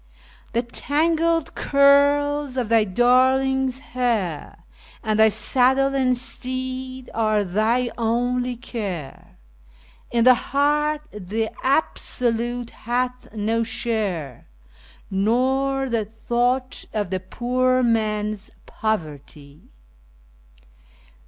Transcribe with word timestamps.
The 0.53 0.63
tangled 0.63 1.53
curls 1.53 2.57
of 2.57 2.69
thy 2.69 2.85
darling's 2.85 3.77
hair, 3.93 4.63
and 5.03 5.19
thy 5.19 5.29
saddle 5.29 5.93
and 5.93 6.17
teed 6.17 7.07
are 7.13 7.43
thy 7.43 7.91
only 7.99 8.55
care; 8.57 9.37
In 10.09 10.23
thy 10.23 10.33
heart 10.33 11.03
the 11.11 11.51
Absolute 11.61 12.71
hath 12.71 13.31
no 13.35 13.61
share, 13.61 14.47
nor 15.11 15.87
the 15.87 16.03
thought 16.03 16.83
of 16.93 17.11
the 17.11 17.19
poor 17.19 17.83
man's 17.83 18.49
poverty. 18.65 19.69